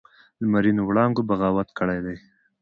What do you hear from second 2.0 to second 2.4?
دی